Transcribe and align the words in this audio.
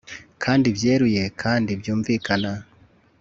Kandi 0.43 0.67
byeruye 0.77 1.23
kandi 1.41 1.71
byumvikana 1.79 2.51